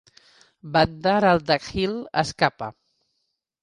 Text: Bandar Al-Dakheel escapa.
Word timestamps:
Bandar 0.77 1.19
Al-Dakheel 1.33 1.97
escapa. 2.27 2.75